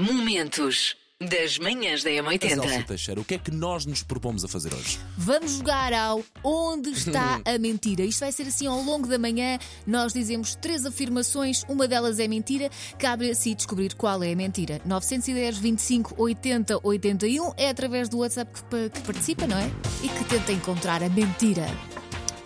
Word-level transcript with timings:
Momentos 0.00 0.96
das 1.20 1.58
manhãs 1.58 2.02
da 2.02 2.08
Mas, 2.22 2.38
Elsa 2.42 2.56
M80. 2.56 2.84
Teixeira, 2.86 3.20
o 3.20 3.24
que 3.24 3.34
é 3.34 3.38
que 3.38 3.50
nós 3.50 3.84
nos 3.84 4.02
propomos 4.02 4.42
a 4.42 4.48
fazer 4.48 4.72
hoje? 4.72 4.98
Vamos 5.18 5.52
jogar 5.58 5.92
ao 5.92 6.24
Onde 6.42 6.88
está 6.88 7.38
a 7.44 7.58
mentira? 7.58 8.02
Isto 8.02 8.20
vai 8.20 8.32
ser 8.32 8.44
assim 8.44 8.66
ao 8.66 8.80
longo 8.82 9.06
da 9.06 9.18
manhã. 9.18 9.58
Nós 9.86 10.14
dizemos 10.14 10.54
três 10.54 10.86
afirmações, 10.86 11.62
uma 11.68 11.86
delas 11.86 12.18
é 12.18 12.26
mentira. 12.26 12.70
Cabe 12.98 13.30
a 13.30 13.34
si 13.34 13.54
descobrir 13.54 13.94
qual 13.94 14.22
é 14.22 14.32
a 14.32 14.36
mentira. 14.36 14.80
910 14.86 15.58
25 15.58 16.14
80 16.16 16.80
81 16.82 17.52
é 17.58 17.68
através 17.68 18.08
do 18.08 18.18
WhatsApp 18.20 18.50
que, 18.70 18.88
que 18.88 19.00
participa, 19.02 19.46
não 19.46 19.58
é? 19.58 19.70
E 20.02 20.08
que 20.08 20.24
tenta 20.24 20.50
encontrar 20.52 21.02
a 21.02 21.10
mentira. 21.10 21.66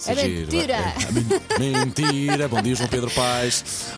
Giro, 0.00 0.50
mentira. 0.50 0.79
men- 1.61 1.84
mentira! 1.84 2.48
Bom 2.48 2.61
dia, 2.61 2.75
João 2.75 2.89
Pedro 2.89 3.11
Paes. 3.12 3.95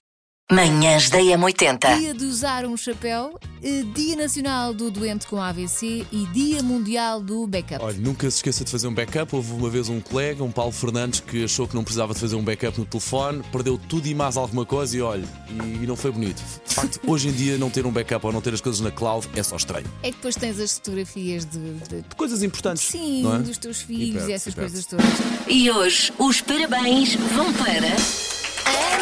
Manhãs 0.53 1.11
da 1.11 1.19
M80. 1.19 1.99
Dia 1.99 2.15
de 2.15 2.25
usar 2.25 2.65
um 2.67 2.77
chapéu, 2.77 3.37
eh, 3.61 3.83
Dia 3.93 4.15
Nacional 4.15 4.73
do 4.73 4.93
Doente 4.93 5.27
com 5.27 5.43
AVC 5.43 6.07
e 6.13 6.25
Dia 6.33 6.63
Mundial 6.63 7.21
do 7.21 7.49
Backup. 7.49 7.85
Olha, 7.85 7.99
nunca 7.99 8.31
se 8.31 8.37
esqueça 8.37 8.65
de 8.65 8.71
fazer 8.71 8.87
um 8.87 8.95
backup. 8.95 9.35
Houve 9.35 9.51
uma 9.55 9.69
vez 9.69 9.89
um 9.89 10.01
colega, 10.01 10.45
um 10.45 10.53
Paulo 10.53 10.71
Fernandes, 10.71 11.19
que 11.19 11.43
achou 11.43 11.67
que 11.67 11.75
não 11.75 11.83
precisava 11.83 12.15
de 12.15 12.21
fazer 12.21 12.37
um 12.37 12.45
backup 12.45 12.79
no 12.79 12.87
telefone, 12.87 13.43
perdeu 13.51 13.77
tudo 13.77 14.07
e 14.07 14.15
mais 14.15 14.37
alguma 14.37 14.65
coisa 14.65 14.97
e 14.97 15.03
olha, 15.03 15.25
e, 15.51 15.83
e 15.83 15.87
não 15.87 15.97
foi 15.97 16.13
bonito. 16.13 16.41
De 16.65 16.73
facto, 16.75 17.01
hoje 17.11 17.27
em 17.29 17.33
dia, 17.33 17.59
não 17.59 17.69
ter 17.69 17.85
um 17.85 17.91
backup 17.91 18.25
ou 18.25 18.33
não 18.33 18.41
ter 18.41 18.55
as 18.55 18.61
coisas 18.61 18.81
na 18.81 18.93
cloud 18.93 19.29
é 19.35 19.43
só 19.43 19.57
estranho. 19.57 19.87
É 20.05 20.11
que 20.11 20.17
depois 20.17 20.37
tens 20.37 20.61
as 20.61 20.75
fotografias 20.75 21.45
de, 21.45 21.59
de- 21.89 22.03
De 22.03 22.15
coisas 22.17 22.45
importantes. 22.45 22.85
sim, 22.85 23.25
não 23.25 23.35
é? 23.35 23.39
dos 23.41 23.59
teus 23.59 23.83
filhos 23.83 24.11
perde-se, 24.23 24.31
e 24.31 24.35
essas 24.35 24.53
e 24.53 24.57
coisas 24.57 24.87
todas. 24.87 25.05
E 25.49 25.69
hoje 25.73 26.13
os 26.21 26.41
parabéns 26.41 27.17
vão 27.35 27.53
para. 27.55 28.36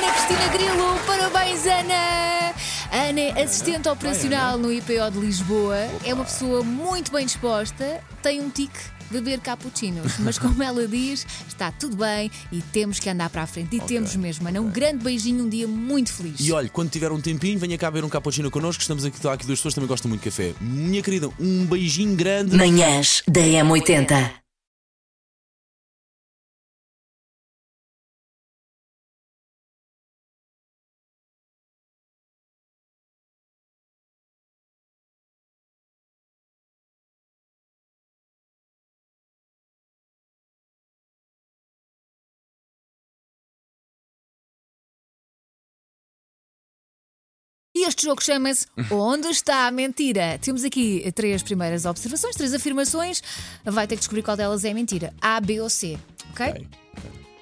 Ana 0.05 0.13
Cristina 0.13 0.49
Grilo, 0.49 1.01
parabéns 1.07 1.65
Ana! 1.65 2.55
Ana 2.93 3.21
é 3.21 3.43
assistente 3.43 3.89
operacional 3.89 4.59
no 4.59 4.71
IPO 4.71 5.11
de 5.12 5.19
Lisboa, 5.19 5.79
é 6.05 6.12
uma 6.12 6.27
pessoa 6.27 6.62
muito 6.62 7.11
bem 7.11 7.25
disposta, 7.25 8.03
tem 8.23 8.39
um 8.39 8.51
tique 8.51 8.78
beber 9.11 9.41
cappuccinos, 9.41 10.12
mas 10.20 10.39
como 10.39 10.62
ela 10.62 10.87
diz, 10.87 11.27
está 11.48 11.73
tudo 11.73 11.97
bem 11.97 12.31
e 12.53 12.61
temos 12.61 13.01
que 13.01 13.09
andar 13.09 13.31
para 13.31 13.45
a 13.45 13.47
frente. 13.47 13.77
E 13.77 13.81
temos 13.81 14.15
mesmo, 14.15 14.47
Ana, 14.47 14.61
um 14.61 14.69
grande 14.69 15.03
beijinho, 15.03 15.43
um 15.43 15.48
dia 15.48 15.67
muito 15.67 16.12
feliz. 16.12 16.39
E 16.39 16.53
olha, 16.53 16.69
quando 16.69 16.91
tiver 16.91 17.11
um 17.11 17.21
tempinho, 17.21 17.59
venha 17.59 17.78
cá 17.78 17.89
ver 17.89 18.05
um 18.05 18.09
cappuccino 18.11 18.50
connosco. 18.50 18.83
Estamos 18.83 19.06
aqui, 19.06 19.17
aqui 19.27 19.47
duas 19.47 19.59
pessoas 19.59 19.73
também 19.73 19.89
gostam 19.89 20.11
muito 20.11 20.21
de 20.21 20.28
café. 20.28 20.53
Minha 20.61 21.00
querida, 21.00 21.31
um 21.41 21.65
beijinho 21.65 22.15
grande. 22.15 22.55
Manhãs 22.55 23.23
da 23.27 23.41
M80. 23.41 24.44
E 47.85 47.87
este 47.87 48.05
jogo 48.07 48.23
chama-se 48.25 48.67
Onde 48.91 49.29
está 49.29 49.67
a 49.67 49.71
mentira? 49.71 50.39
Temos 50.41 50.65
aqui 50.65 51.13
três 51.15 51.43
primeiras 51.43 51.85
observações, 51.85 52.35
três 52.35 52.55
afirmações. 52.55 53.23
Vai 53.63 53.87
ter 53.87 53.97
que 53.97 54.01
descobrir 54.01 54.23
qual 54.23 54.39
delas 54.39 54.65
é 54.65 54.73
mentira. 54.73 55.13
A, 55.21 55.39
B 55.39 55.61
ou 55.61 55.69
C. 55.69 55.99
Ok? 56.31 56.47
Ok. 56.49 56.69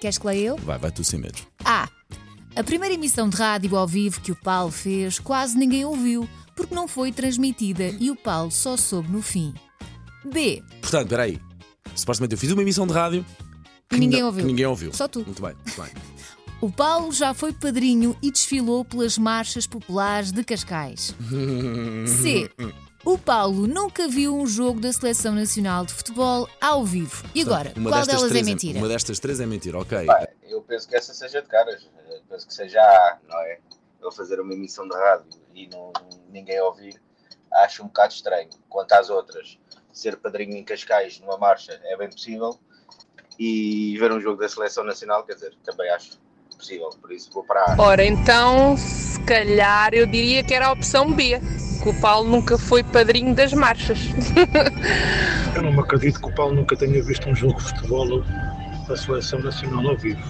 Queres 0.01 0.19
que 0.19 0.27
leia 0.27 0.47
eu? 0.49 0.57
Vai, 0.57 0.79
vai 0.79 0.91
tu 0.91 1.05
sem 1.05 1.21
medo. 1.21 1.39
A. 1.65 1.89
A 2.57 2.65
primeira 2.65 2.93
emissão 2.93 3.29
de 3.29 3.37
rádio 3.37 3.77
ao 3.77 3.87
vivo 3.87 4.21
que 4.21 4.33
o 4.33 4.37
Paulo 4.37 4.73
fez 4.73 5.21
quase 5.21 5.57
ninguém 5.57 5.85
ouviu, 5.85 6.29
porque 6.57 6.75
não 6.75 6.89
foi 6.89 7.13
transmitida 7.13 7.85
e 8.01 8.11
o 8.11 8.17
Paulo 8.17 8.51
só 8.51 8.77
soube 8.77 9.13
no 9.13 9.23
fim. 9.23 9.55
B. 10.25 10.61
Portanto, 10.81 11.05
espera 11.05 11.23
aí. 11.23 11.39
Supostamente 11.95 12.35
eu 12.35 12.39
fiz 12.39 12.51
uma 12.51 12.63
emissão 12.63 12.85
de 12.85 12.93
rádio 12.93 13.25
Que 13.89 13.97
ninguém 13.97 14.21
não- 14.21 14.27
ouviu. 14.27 14.43
que 14.45 14.47
ninguém 14.49 14.67
ouviu. 14.67 14.93
Só 14.93 15.07
tu. 15.07 15.21
Muito 15.25 15.41
bem, 15.41 15.55
muito 15.55 15.81
bem. 15.81 16.02
O 16.63 16.71
Paulo 16.71 17.11
já 17.11 17.35
foi 17.35 17.53
padrinho 17.53 18.17
e 18.23 18.31
desfilou 18.31 18.85
pelas 18.85 19.19
marchas 19.19 19.67
populares 19.67 20.31
de 20.31 20.45
Cascais. 20.45 21.13
C. 22.07 22.49
O 23.05 23.19
Paulo 23.19 23.67
nunca 23.67 24.07
viu 24.07 24.37
um 24.37 24.47
jogo 24.47 24.79
da 24.79 24.93
Seleção 24.93 25.35
Nacional 25.35 25.85
de 25.85 25.93
Futebol 25.93 26.49
ao 26.61 26.85
vivo. 26.85 27.25
E 27.35 27.43
agora, 27.43 27.73
Uma 27.75 27.91
qual 27.91 28.07
delas 28.07 28.23
é 28.23 28.29
três 28.29 28.47
mentira? 28.47 28.79
Uma 28.79 28.87
destas 28.87 29.19
três 29.19 29.41
é 29.41 29.47
mentira, 29.47 29.77
ok. 29.77 30.07
Pá, 30.07 30.29
eu 30.45 30.63
penso 30.63 30.87
que 30.89 30.95
essa 30.95 31.13
seja 31.13 31.43
de 31.43 31.49
caras. 31.49 31.85
Eu 32.09 32.23
penso 32.29 32.47
que 32.47 32.55
seja 32.55 32.81
A, 32.81 33.19
não 33.29 33.41
é? 33.41 33.59
Eu 34.01 34.13
fazer 34.13 34.39
uma 34.39 34.55
emissão 34.55 34.87
de 34.87 34.95
rádio 34.95 35.41
e 35.53 35.67
não, 35.67 35.93
ninguém 36.31 36.61
ouvir, 36.61 37.03
acho 37.55 37.83
um 37.83 37.89
bocado 37.89 38.15
estranho. 38.15 38.51
Quanto 38.69 38.93
às 38.93 39.11
outras, 39.11 39.59
ser 39.93 40.17
padrinho 40.17 40.57
em 40.57 40.63
Cascais 40.63 41.19
numa 41.19 41.37
marcha 41.37 41.73
é 41.83 41.97
bem 41.97 42.09
possível. 42.09 42.57
E 43.37 43.99
ver 43.99 44.13
um 44.13 44.21
jogo 44.21 44.41
da 44.41 44.49
Seleção 44.49 44.85
Nacional, 44.85 45.25
quer 45.25 45.35
dizer, 45.35 45.57
também 45.65 45.91
acho 45.91 46.22
possível. 46.63 46.91
Por 47.01 47.13
isso 47.13 47.29
vou 47.33 47.43
para 47.43 47.61
a 47.61 47.75
A. 47.75 47.83
Ora, 47.83 48.05
então, 48.05 48.77
se 48.77 49.21
calhar 49.23 49.93
eu 49.93 50.07
diria 50.07 50.45
que 50.45 50.55
era 50.55 50.69
a 50.69 50.73
opção 50.73 51.13
B, 51.13 51.41
que 51.83 51.89
o 51.89 52.01
Paulo 52.01 52.31
nunca 52.31 52.57
foi 52.57 52.85
padrinho 52.85 53.35
das 53.35 53.53
marchas. 53.53 53.99
Eu 55.55 55.63
não 55.63 55.73
me 55.73 55.81
acredito 55.81 56.21
que 56.21 56.29
o 56.29 56.35
Paulo 56.35 56.55
nunca 56.55 56.77
tenha 56.77 57.03
visto 57.03 57.29
um 57.29 57.35
jogo 57.35 57.59
de 57.59 57.65
futebol 57.65 58.25
da 58.89 58.97
Seleção 58.97 59.41
Nacional 59.41 59.87
ao 59.89 59.99
vivo. 59.99 60.23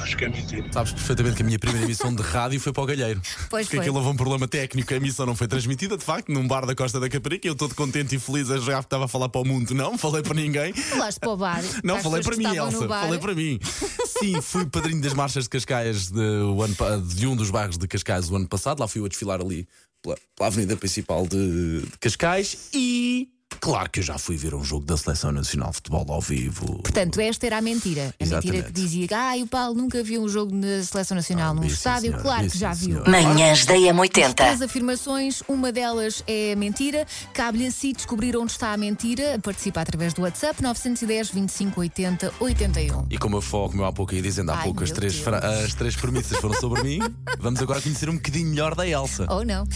Acho 0.00 0.16
que 0.16 0.24
é 0.24 0.28
mentira. 0.28 0.66
Sabes 0.72 0.92
perfeitamente 0.92 1.36
que 1.36 1.42
a 1.42 1.44
minha 1.44 1.58
primeira 1.58 1.84
emissão 1.84 2.14
de 2.14 2.22
rádio 2.22 2.58
foi 2.60 2.72
para 2.72 2.82
o 2.82 2.86
Galheiro. 2.86 3.20
Pois 3.48 3.66
Porque 3.66 3.76
foi. 3.76 3.78
aquilo 3.84 3.98
houve 3.98 4.08
um 4.08 4.16
problema 4.16 4.48
técnico, 4.48 4.92
a 4.92 4.96
emissão 4.96 5.26
não 5.26 5.36
foi 5.36 5.46
transmitida, 5.46 5.96
de 5.96 6.04
facto, 6.04 6.30
num 6.32 6.46
bar 6.46 6.64
da 6.66 6.74
Costa 6.74 6.98
da 6.98 7.08
Caparica. 7.08 7.46
Eu 7.46 7.54
todo 7.54 7.74
contente 7.74 8.16
e 8.16 8.18
feliz 8.18 8.50
a 8.50 8.58
já 8.58 8.80
estava 8.80 9.04
a 9.04 9.08
falar 9.08 9.28
para 9.28 9.40
o 9.40 9.44
mundo. 9.44 9.74
Não, 9.74 9.98
falei 9.98 10.22
para 10.22 10.34
ninguém. 10.34 10.72
Falaste 10.72 11.18
para 11.18 11.30
o 11.30 11.36
bar. 11.36 11.62
Não, 11.84 11.96
as 11.96 12.02
falei 12.02 12.22
para 12.22 12.36
mim, 12.36 12.56
Elsa. 12.56 12.88
Falei 12.88 13.18
para 13.18 13.34
mim. 13.34 13.60
Sim, 14.06 14.40
fui 14.40 14.64
padrinho 14.66 15.00
das 15.00 15.14
marchas 15.14 15.44
de 15.44 15.50
Cascais 15.50 16.10
de, 16.10 16.20
ano 16.20 17.02
de 17.06 17.26
um 17.26 17.36
dos 17.36 17.50
bairros 17.50 17.76
de 17.76 17.86
Cascais 17.86 18.30
o 18.30 18.36
ano 18.36 18.48
passado. 18.48 18.80
Lá 18.80 18.88
fui 18.88 19.00
eu 19.00 19.04
a 19.04 19.08
desfilar 19.08 19.40
ali 19.40 19.68
pela, 20.02 20.16
pela 20.36 20.46
avenida 20.46 20.76
principal 20.76 21.26
de, 21.26 21.80
de 21.82 21.98
Cascais 21.98 22.68
e. 22.72 23.28
Claro 23.60 23.90
que 23.90 24.00
eu 24.00 24.04
já 24.04 24.16
fui 24.16 24.36
ver 24.36 24.54
um 24.54 24.64
jogo 24.64 24.86
da 24.86 24.96
Seleção 24.96 25.30
Nacional 25.32 25.68
de 25.70 25.76
Futebol 25.76 26.06
ao 26.08 26.20
vivo. 26.20 26.78
Portanto, 26.82 27.20
esta 27.20 27.46
era 27.46 27.58
a 27.58 27.60
mentira. 27.60 28.14
A 28.20 28.24
mentira 28.24 28.62
que 28.62 28.72
dizia 28.72 29.06
que 29.06 29.12
ah, 29.14 29.32
o 29.36 29.46
Paulo 29.46 29.74
nunca 29.74 30.02
viu 30.02 30.22
um 30.22 30.28
jogo 30.28 30.54
na 30.54 30.82
Seleção 30.82 31.14
Nacional 31.14 31.50
Ah, 31.50 31.54
num 31.54 31.64
estádio. 31.64 32.02
senhora, 32.12 32.22
claro 32.22 32.48
que 32.50 32.56
já 32.58 32.72
viu. 32.72 33.02
senhora. 33.04 33.10
Manhãs 33.10 33.66
da 33.66 33.74
Três 33.74 33.94
M80. 33.94 34.62
afirmações, 34.64 35.42
uma 35.46 35.70
delas 35.70 36.24
é 36.26 36.54
mentira. 36.56 37.06
Cabe-lhe 37.34 37.66
a 37.66 37.70
si 37.70 37.92
descobrir 37.92 38.36
onde 38.36 38.52
está 38.52 38.72
a 38.72 38.76
mentira. 38.76 39.38
Participa 39.42 39.82
através 39.82 40.14
do 40.14 40.22
WhatsApp 40.22 40.62
910 40.62 41.30
25 41.30 41.80
80 41.80 42.32
81. 42.40 43.06
E 43.10 43.18
como 43.18 43.36
eu 43.36 43.42
foco 43.42 43.76
meu 43.76 43.84
há 43.84 43.92
pouco 43.92 44.14
ia 44.14 44.22
dizendo 44.22 44.50
há 44.52 44.56
Ai, 44.56 44.64
pouco 44.64 44.82
as 44.82 44.90
três, 44.90 45.22
as 45.26 45.74
três 45.74 45.94
premissas 45.96 46.38
foram 46.38 46.54
sobre 46.58 46.82
mim, 46.82 47.00
vamos 47.38 47.60
agora 47.60 47.80
conhecer 47.80 48.08
um 48.08 48.14
bocadinho 48.14 48.48
melhor 48.48 48.74
da 48.74 48.86
Elsa. 48.88 49.26
Ou 49.28 49.44
não? 49.44 49.66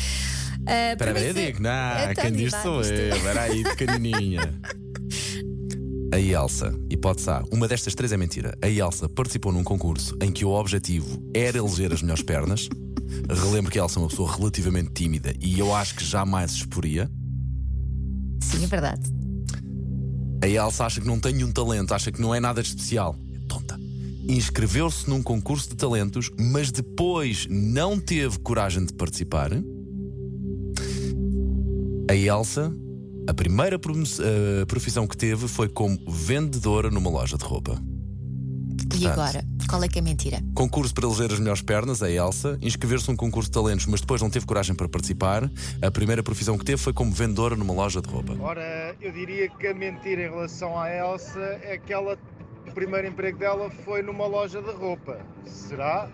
Ah, 0.66 0.92
Espera 0.92 1.18
aí, 1.18 1.26
eu 1.28 1.34
digo, 1.34 1.62
não, 1.62 2.10
Então, 2.10 2.24
quem 2.24 2.32
diz 2.32 2.54
sou 2.62 2.82
eu, 2.82 3.14
espera 3.16 3.42
aí, 3.42 3.62
pequenininha. 3.62 4.54
A 6.12 6.20
Elsa, 6.20 6.72
hipótese 6.88 7.28
A, 7.28 7.42
uma 7.50 7.66
destas 7.66 7.92
três 7.92 8.12
é 8.12 8.16
mentira. 8.16 8.56
A 8.62 8.68
Elsa 8.68 9.08
participou 9.08 9.50
num 9.50 9.64
concurso 9.64 10.16
em 10.22 10.30
que 10.30 10.44
o 10.44 10.50
objetivo 10.50 11.20
era 11.34 11.58
eleger 11.58 11.92
as 11.92 12.02
melhores 12.02 12.22
pernas. 12.22 12.68
Relembro 13.28 13.68
que 13.72 13.80
a 13.80 13.82
Elsa 13.82 13.98
é 13.98 14.02
uma 14.02 14.08
pessoa 14.08 14.32
relativamente 14.32 14.92
tímida 14.92 15.34
e 15.40 15.58
eu 15.58 15.74
acho 15.74 15.96
que 15.96 16.04
jamais 16.04 16.52
se 16.52 16.58
exporia. 16.58 17.10
Sim, 18.40 18.62
é 18.62 18.66
verdade. 18.68 19.02
A 20.40 20.46
Elsa 20.46 20.84
acha 20.84 21.00
que 21.00 21.06
não 21.06 21.18
tem 21.18 21.32
nenhum 21.32 21.50
talento, 21.50 21.92
acha 21.92 22.12
que 22.12 22.20
não 22.20 22.32
é 22.32 22.38
nada 22.38 22.62
de 22.62 22.68
especial. 22.68 23.16
É 23.34 23.38
tonta. 23.48 23.76
Inscreveu-se 24.28 25.10
num 25.10 25.20
concurso 25.20 25.70
de 25.70 25.74
talentos, 25.74 26.30
mas 26.38 26.70
depois 26.70 27.48
não 27.50 27.98
teve 27.98 28.38
coragem 28.38 28.84
de 28.84 28.92
participar. 28.92 29.50
A 32.08 32.14
Elsa, 32.14 32.70
a 33.26 33.32
primeira 33.32 33.76
eh, 33.76 34.64
profissão 34.66 35.06
que 35.06 35.16
teve 35.16 35.48
foi 35.48 35.70
como 35.70 35.98
vendedora 36.06 36.90
numa 36.90 37.08
loja 37.08 37.38
de 37.38 37.44
roupa. 37.44 37.72
E 37.72 38.86
Portanto, 38.86 39.06
agora? 39.06 39.44
Qual 39.68 39.82
é 39.82 39.88
que 39.88 39.98
é 39.98 40.02
a 40.02 40.04
mentira? 40.04 40.40
Concurso 40.54 40.92
para 40.92 41.06
eleger 41.06 41.32
as 41.32 41.38
melhores 41.38 41.62
pernas, 41.62 42.02
a 42.02 42.10
Elsa. 42.10 42.58
Inscrever-se 42.60 43.08
num 43.08 43.16
concurso 43.16 43.48
de 43.48 43.54
talentos, 43.54 43.86
mas 43.86 44.02
depois 44.02 44.20
não 44.20 44.28
teve 44.28 44.44
coragem 44.44 44.74
para 44.74 44.86
participar. 44.86 45.50
A 45.80 45.90
primeira 45.90 46.22
profissão 46.22 46.58
que 46.58 46.64
teve 46.64 46.76
foi 46.76 46.92
como 46.92 47.10
vendedora 47.10 47.56
numa 47.56 47.72
loja 47.72 48.02
de 48.02 48.08
roupa. 48.08 48.36
Ora, 48.38 48.94
eu 49.00 49.10
diria 49.10 49.48
que 49.48 49.66
a 49.66 49.74
mentira 49.74 50.26
em 50.26 50.30
relação 50.30 50.78
à 50.78 50.90
Elsa 50.90 51.58
é 51.62 51.78
que 51.78 51.92
ela, 51.92 52.18
o 52.68 52.72
primeiro 52.72 53.08
emprego 53.08 53.38
dela 53.38 53.70
foi 53.70 54.02
numa 54.02 54.26
loja 54.26 54.60
de 54.60 54.72
roupa. 54.72 55.18
Será? 55.46 56.10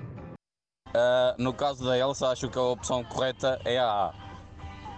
Ah, 0.94 1.35
no 1.37 1.53
caso 1.53 1.85
da 1.85 1.99
Elsa, 1.99 2.29
acho 2.29 2.49
que 2.49 2.59
a 2.59 2.62
opção 2.62 3.03
correta 3.03 3.61
é 3.64 3.76
a 3.76 3.85
A. 3.85 4.30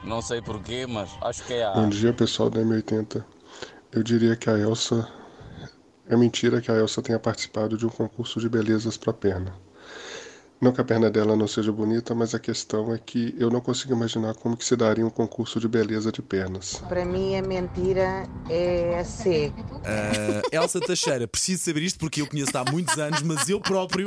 Não 0.05 0.21
sei 0.21 0.43
porquê, 0.43 0.87
mas 0.87 1.11
acho 1.21 1.45
que 1.45 1.55
é 1.55 1.65
a 1.65 1.73
Bom 1.73 1.89
dia, 1.89 2.13
pessoal 2.13 2.51
da 2.51 2.61
M80. 2.61 3.25
Eu 3.93 4.03
diria 4.03 4.35
que 4.37 4.51
a 4.51 4.59
Elsa. 4.59 5.09
É 6.09 6.17
mentira 6.17 6.61
que 6.61 6.71
a 6.71 6.75
Elsa 6.75 7.01
tenha 7.01 7.19
participado 7.19 7.77
de 7.77 7.87
um 7.87 7.89
concurso 7.89 8.41
de 8.41 8.49
belezas 8.49 8.97
para 8.97 9.13
perna. 9.13 9.55
Não 10.63 10.71
que 10.71 10.81
a 10.81 10.85
perna 10.85 11.11
dela 11.11 11.35
não 11.35 11.49
seja 11.49 11.73
bonita, 11.73 12.15
mas 12.15 12.37
a 12.37 12.39
questão 12.39 12.95
é 12.95 12.97
que 12.97 13.35
eu 13.37 13.51
não 13.51 13.61
consigo 13.61 13.95
imaginar 13.95 14.33
como 14.37 14.57
que 14.57 14.65
se 14.65 14.77
daria 14.77 15.05
um 15.05 15.11
concurso 15.11 15.59
de 15.59 15.67
beleza 15.67 16.13
de 16.13 16.23
pernas. 16.23 16.77
Para 16.89 17.05
mim, 17.05 17.35
a 17.35 17.43
mentira 17.43 18.29
é 18.49 18.97
a 18.97 19.05
C. 19.05 19.53
Uh, 19.59 20.55
Elsa 20.55 20.79
Teixeira, 20.81 21.27
preciso 21.27 21.65
saber 21.65 21.83
isto 21.83 21.99
porque 21.99 22.21
eu 22.21 22.29
conheço 22.29 22.57
há 22.57 22.65
muitos 22.71 22.97
anos, 22.97 23.23
mas 23.23 23.49
eu 23.49 23.61
próprio. 23.61 24.07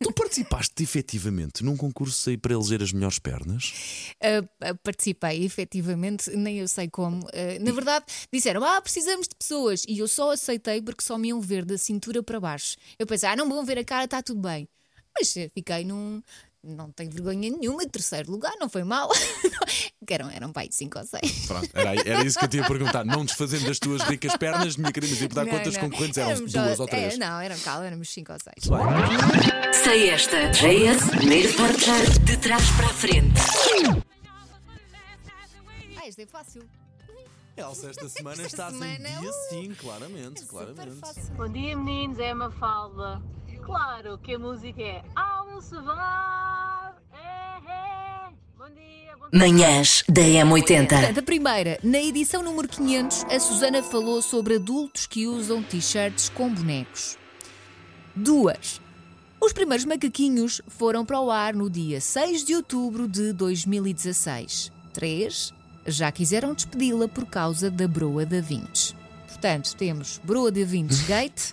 Tu 0.00 0.12
participaste 0.12 0.80
efetivamente 0.80 1.64
num 1.64 1.76
concurso 1.76 2.30
aí 2.30 2.36
para 2.36 2.54
eleger 2.54 2.80
as 2.80 2.92
melhores 2.92 3.18
pernas? 3.18 4.14
Uh, 4.22 4.44
uh, 4.44 4.78
participei, 4.80 5.44
efetivamente, 5.44 6.30
nem 6.36 6.58
eu 6.58 6.68
sei 6.68 6.88
como. 6.88 7.26
na 7.60 7.72
verdade, 7.72 8.04
disseram: 8.32 8.62
Ah, 8.62 8.80
precisamos 8.80 9.26
de 9.26 9.34
pessoas. 9.34 9.82
E 9.88 9.98
eu 9.98 10.06
só 10.06 10.30
aceitei 10.30 10.80
porque 10.80 11.02
só 11.02 11.18
me 11.18 11.30
iam 11.30 11.40
ver 11.40 11.64
da 11.64 11.76
cintura 11.76 12.22
para 12.22 12.38
baixo. 12.38 12.76
Eu 12.96 13.08
pensei: 13.08 13.28
Ah, 13.28 13.34
não 13.34 13.48
vão 13.48 13.64
ver 13.64 13.76
a 13.76 13.84
cara, 13.84 14.04
está 14.04 14.22
tudo 14.22 14.40
bem. 14.40 14.68
Mas 15.16 15.32
fiquei 15.54 15.84
num. 15.84 16.22
Não 16.62 16.90
tenho 16.90 17.10
vergonha 17.10 17.50
nenhuma, 17.50 17.86
terceiro 17.86 18.30
lugar, 18.30 18.54
não 18.58 18.70
foi 18.70 18.84
mal. 18.84 19.10
eram, 20.08 20.30
eram 20.30 20.50
pai 20.50 20.66
de 20.66 20.74
5 20.74 20.98
ou 20.98 21.04
6. 21.04 21.46
Pronto, 21.46 21.68
era, 21.74 22.08
era, 22.08 22.24
isso 22.24 22.38
que 22.38 22.44
eu 22.46 22.48
tinha 22.48 22.62
a 22.64 22.66
perguntar. 22.66 23.04
Não 23.04 23.22
desfazendo 23.22 23.66
das 23.66 23.78
tuas 23.78 24.00
ricas 24.02 24.34
pernas, 24.36 24.76
minha 24.76 24.90
querida, 24.90 25.12
ia 25.12 25.28
perguntar 25.28 25.46
quantas 25.46 25.74
não. 25.74 25.80
concorrentes 25.82 26.16
eram? 26.16 26.30
Éramos 26.30 26.52
duas 26.52 26.80
ou 26.80 26.86
três? 26.86 27.14
É, 27.14 27.16
não, 27.18 27.38
eram 27.38 27.58
calma, 27.58 27.86
éramos 27.86 28.08
5 28.08 28.32
ou 28.32 28.38
6. 28.38 29.84
Sei 29.84 30.08
esta. 30.08 30.50
JS, 30.52 31.10
primeiro 31.10 31.54
portar 31.54 32.10
de 32.20 32.36
trás 32.38 32.70
para 32.70 32.86
a 32.86 32.94
frente. 32.94 33.40
Ah, 35.98 36.08
este 36.08 36.22
é 36.22 36.26
fácil. 36.26 36.62
Elsa, 37.56 37.90
esta 37.90 38.08
semana 38.10 38.42
esta 38.42 38.46
estás 38.46 38.72
semana, 38.72 39.08
em 39.08 39.20
dia 39.20 39.32
sim, 39.48 39.74
claramente, 39.74 40.42
é 40.42 40.46
claramente. 40.46 41.00
Bom 41.36 41.48
dia, 41.48 41.76
meninos, 41.76 42.18
é 42.18 42.34
uma 42.34 42.50
falda. 42.50 43.22
Claro 43.64 44.18
que 44.18 44.34
a 44.34 44.38
música 44.38 44.82
é 44.82 45.02
I 45.16 45.48
Will 45.48 45.62
Survive. 45.62 45.94
É, 47.14 47.56
é. 47.66 48.30
Bom 48.58 48.68
dia, 48.68 49.16
bom 49.18 49.30
dia. 49.30 49.38
Manhãs 49.38 50.04
da 50.06 50.20
M80. 50.20 51.18
A 51.18 51.22
primeira, 51.22 51.78
na 51.82 51.98
edição 51.98 52.42
número 52.42 52.68
500, 52.68 53.24
a 53.24 53.40
Susana 53.40 53.82
falou 53.82 54.20
sobre 54.20 54.56
adultos 54.56 55.06
que 55.06 55.26
usam 55.26 55.62
t-shirts 55.62 56.28
com 56.28 56.52
bonecos. 56.52 57.16
Duas. 58.14 58.82
Os 59.40 59.54
primeiros 59.54 59.86
macaquinhos 59.86 60.60
foram 60.68 61.04
para 61.04 61.20
o 61.20 61.30
ar 61.30 61.54
no 61.54 61.70
dia 61.70 62.02
6 62.02 62.44
de 62.44 62.54
outubro 62.54 63.08
de 63.08 63.32
2016. 63.32 64.70
3. 64.92 65.54
Já 65.86 66.12
quiseram 66.12 66.52
despedi-la 66.52 67.08
por 67.08 67.24
causa 67.24 67.70
da 67.70 67.88
broa 67.88 68.26
da 68.26 68.42
Vintes. 68.42 68.94
Portanto, 69.34 69.74
temos 69.76 70.20
Broa 70.22 70.50
de 70.50 70.64
Vintes 70.64 71.02
Gate. 71.02 71.52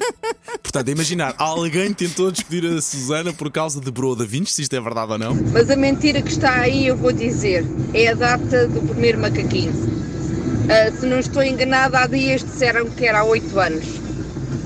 Portanto, 0.62 0.88
imaginar, 0.88 1.34
alguém 1.38 1.92
tentou 1.92 2.30
despedir 2.30 2.64
a 2.72 2.80
Susana 2.80 3.32
por 3.34 3.50
causa 3.50 3.80
de 3.80 3.90
Broa 3.90 4.16
de 4.16 4.26
Vintes, 4.26 4.54
se 4.54 4.62
isto 4.62 4.74
é 4.74 4.80
verdade 4.80 5.12
ou 5.12 5.18
não. 5.18 5.34
Mas 5.52 5.70
a 5.70 5.76
mentira 5.76 6.22
que 6.22 6.30
está 6.30 6.60
aí, 6.60 6.86
eu 6.86 6.96
vou 6.96 7.12
dizer, 7.12 7.64
é 7.92 8.08
a 8.08 8.14
data 8.14 8.66
do 8.66 8.80
primeiro 8.80 9.20
macaquinho. 9.20 9.72
Uh, 9.72 10.98
se 11.00 11.06
não 11.06 11.18
estou 11.18 11.42
enganada, 11.42 12.00
há 12.00 12.06
dias 12.06 12.42
disseram 12.42 12.88
que 12.90 13.06
era 13.06 13.20
há 13.20 13.24
8 13.24 13.60
anos. 13.60 13.84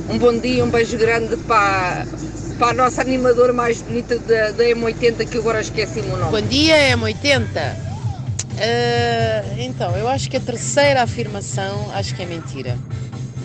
Um 0.08 0.18
bom 0.18 0.38
dia, 0.38 0.64
um 0.64 0.70
beijo 0.70 0.96
grande 0.96 1.36
para, 1.38 2.06
para 2.58 2.68
a 2.68 2.74
nossa 2.74 3.02
animadora 3.02 3.52
mais 3.52 3.82
bonita 3.82 4.18
da, 4.20 4.52
da 4.52 4.64
M80, 4.64 5.28
que 5.28 5.36
agora 5.36 5.60
esqueci-me 5.60 6.08
o 6.08 6.16
nome. 6.16 6.40
Bom 6.40 6.48
dia, 6.48 6.96
M80. 6.96 7.91
Uh, 8.52 9.60
então, 9.60 9.96
eu 9.96 10.08
acho 10.08 10.30
que 10.30 10.36
a 10.36 10.40
terceira 10.40 11.02
afirmação 11.02 11.90
acho 11.94 12.14
que 12.14 12.22
é 12.22 12.26
mentira. 12.26 12.78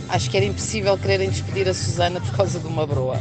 Acho 0.09 0.29
que 0.29 0.37
era 0.37 0.45
impossível 0.45 0.97
quererem 0.97 1.29
despedir 1.29 1.67
a 1.67 1.73
Susana 1.73 2.21
por 2.21 2.35
causa 2.35 2.59
de 2.59 2.67
uma 2.67 2.85
broa. 2.85 3.19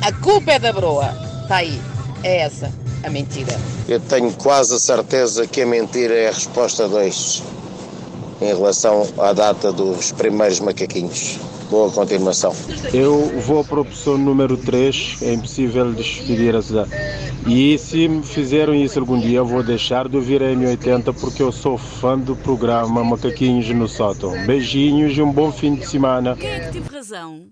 A 0.00 0.12
culpa 0.12 0.52
é 0.52 0.58
da 0.58 0.72
broa. 0.72 1.14
Está 1.42 1.56
aí. 1.56 1.80
É 2.22 2.38
essa 2.38 2.72
a 3.02 3.10
mentira. 3.10 3.58
Eu 3.88 4.00
tenho 4.00 4.32
quase 4.32 4.74
a 4.74 4.78
certeza 4.78 5.46
que 5.46 5.62
a 5.62 5.66
mentira 5.66 6.14
é 6.14 6.28
a 6.28 6.32
resposta 6.32 6.88
2 6.88 7.42
em 8.40 8.46
relação 8.46 9.06
à 9.18 9.32
data 9.32 9.72
dos 9.72 10.12
primeiros 10.12 10.60
macaquinhos. 10.60 11.38
Boa 11.70 11.90
continuação. 11.90 12.54
Eu 12.92 13.40
vou 13.40 13.64
para 13.64 13.78
a 13.78 13.80
opção 13.82 14.18
número 14.18 14.56
3, 14.56 15.18
é 15.22 15.34
impossível 15.34 15.92
despedir 15.92 16.56
a 16.56 16.62
cidade. 16.62 16.90
E 17.46 17.78
se 17.78 18.06
me 18.06 18.22
fizeram 18.22 18.74
isso 18.74 18.98
algum 18.98 19.18
dia, 19.18 19.38
eu 19.38 19.46
vou 19.46 19.62
deixar 19.62 20.08
de 20.08 20.16
ouvir 20.16 20.42
a 20.42 20.46
M80 20.46 21.18
porque 21.18 21.42
eu 21.42 21.50
sou 21.50 21.78
fã 21.78 22.18
do 22.18 22.36
programa 22.36 23.02
Macaquinhos 23.02 23.68
no 23.70 23.88
Sótão. 23.88 24.32
Beijinhos 24.46 25.16
e 25.16 25.22
um 25.22 25.32
bom 25.32 25.50
fim 25.50 25.74
de 25.74 25.86
semana. 25.86 26.36
Quem 26.36 26.50
é 26.50 26.60
que 26.60 26.72
teve 26.72 26.88
razão? 26.88 27.50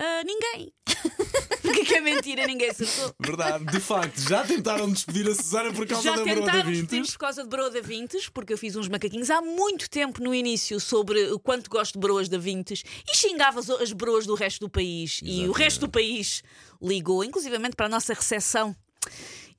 Uh, 0.00 0.24
ninguém. 0.24 0.72
Porque 1.62 1.84
que 1.84 1.94
é 1.94 2.00
mentira, 2.00 2.46
ninguém 2.46 2.70
acertou. 2.70 3.14
Verdade, 3.18 3.64
de 3.64 3.80
facto, 3.80 4.20
já 4.28 4.44
tentaram 4.44 4.90
despedir 4.90 5.28
a 5.28 5.34
Susana 5.34 5.72
por 5.72 5.86
causa 5.86 6.02
já 6.02 6.16
da 6.16 6.24
Broa 6.24 6.46
da 6.46 6.62
Vintes. 6.62 7.10
por 7.12 7.18
causa 7.18 7.42
de 7.42 7.48
Broa 7.48 7.70
da 7.70 7.80
Vintes, 7.80 8.28
porque 8.28 8.52
eu 8.52 8.58
fiz 8.58 8.76
uns 8.76 8.88
macaquinhos 8.88 9.30
há 9.30 9.40
muito 9.40 9.88
tempo 9.88 10.22
no 10.22 10.34
início 10.34 10.78
sobre 10.78 11.32
o 11.32 11.38
quanto 11.38 11.70
gosto 11.70 11.94
de 11.94 12.00
broas 12.00 12.28
da 12.28 12.38
Vintes 12.38 12.82
e 13.08 13.16
xingava 13.16 13.60
as 13.60 13.92
broas 13.92 14.26
do 14.26 14.34
resto 14.34 14.60
do 14.60 14.68
país. 14.68 15.20
Exatamente. 15.22 15.44
E 15.44 15.48
o 15.48 15.52
resto 15.52 15.80
do 15.80 15.88
país 15.88 16.42
ligou, 16.82 17.24
inclusivamente 17.24 17.76
para 17.76 17.86
a 17.86 17.88
nossa 17.88 18.12
recepção 18.12 18.76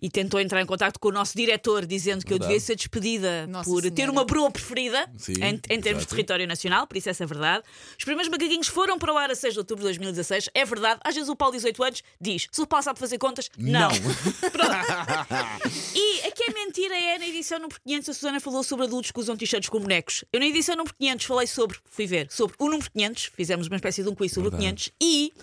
e 0.02 0.10
tentou 0.10 0.40
entrar 0.40 0.62
em 0.62 0.66
contato 0.66 1.00
com 1.00 1.10
o 1.10 1.12
nosso 1.12 1.36
diretor 1.36 1.86
dizendo 1.86 2.24
que 2.24 2.30
verdade. 2.30 2.44
eu 2.44 2.48
devia 2.50 2.60
ser 2.60 2.76
despedida 2.76 3.48
Nossa 3.48 3.70
por 3.70 3.82
senhora. 3.82 3.96
ter 3.96 4.10
uma 4.10 4.26
broa 4.26 4.52
preferida 4.52 5.10
Sim, 5.18 5.34
em, 5.42 5.62
em 5.70 5.82
termos 5.82 6.04
de 6.04 6.10
território 6.10 6.46
nacional, 6.48 6.86
por 6.86 6.98
isso 6.98 7.10
essa 7.10 7.24
é 7.24 7.28
verdade. 7.28 7.64
Os 7.98 8.04
primeiros 8.04 8.30
macaquinhos 8.30 8.68
foram 8.68 9.00
para 9.00 9.14
o 9.14 9.18
ar 9.18 9.32
a 9.32 9.36
6 9.36 9.54
de 9.54 9.60
outubro 9.60 9.82
de 9.82 9.88
2016, 9.88 10.50
é 10.54 10.66
verdade. 10.66 11.00
Às 11.04 11.16
vezes 11.16 11.30
o 11.30 11.36
Paulo, 11.36 11.56
18 11.56 11.84
anos, 11.84 12.04
diz: 12.20 12.48
se 12.52 12.62
o 12.62 12.68
Paulo 12.68 12.84
sabe 12.84 13.00
fazer 13.00 13.18
contas, 13.18 13.50
não. 13.58 13.90
não. 13.90 13.90
e 15.96 16.22
aqui 16.28 16.44
é 16.50 16.54
mentira 16.54 16.96
é 16.96 17.18
na 17.18 17.28
edição 17.28 17.60
número 17.60 17.80
500 17.82 18.10
a 18.10 18.14
Susana 18.14 18.40
falou 18.40 18.64
sobre 18.64 18.86
adultos 18.86 19.12
que 19.12 19.20
usam 19.20 19.36
t-shirts 19.36 19.70
com 19.70 19.80
bonecos. 19.80 20.24
Eu 20.32 20.40
na 20.40 20.46
edição 20.46 20.76
número 20.76 20.94
500 21.00 21.26
falei 21.26 21.48
sobre, 21.48 21.78
fui 21.86 22.06
ver, 22.06 22.28
sobre 22.30 22.56
o 22.60 22.66
número 22.66 22.92
500, 22.92 23.32
fizemos 23.36 23.68
uma 23.68 23.76
espécie 23.78 24.04
de 24.04 24.10
um 24.10 24.16
quiz 24.16 24.32
sobre 24.32 24.50
verdade. 24.50 24.68
o 24.68 24.76
500 24.76 24.92
e 25.02 25.34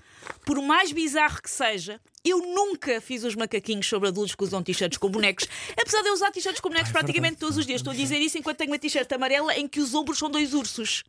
por 0.45 0.61
mais 0.63 0.93
bizarro 0.93 1.43
que 1.43 1.51
seja, 1.51 2.01
eu 2.25 2.39
nunca 2.39 3.01
fiz 3.01 3.25
os 3.25 3.35
macaquinhos 3.35 3.87
sobre 3.87 4.09
adultos 4.09 4.35
que 4.35 4.45
usam 4.45 4.63
t-shirts 4.63 4.97
com 4.97 5.09
bonecos. 5.09 5.49
Apesar 5.81 6.03
de 6.03 6.09
eu 6.09 6.15
usar 6.15 6.31
t-shirts 6.31 6.61
com 6.61 6.69
bonecos 6.69 6.91
Ai, 6.91 6.93
praticamente 6.93 7.33
verdade. 7.33 7.41
todos 7.41 7.59
os 7.59 7.67
dias. 7.67 7.81
Estou 7.81 7.93
a 7.93 7.97
dizer 7.97 8.19
isso 8.19 8.39
enquanto 8.39 8.59
tenho 8.59 8.71
uma 8.71 8.79
t-shirt 8.79 9.11
amarela 9.13 9.57
em 9.57 9.67
que 9.67 9.81
os 9.81 9.95
ombros 9.95 10.19
são 10.19 10.31
dois 10.31 10.55
ursos. 10.55 11.03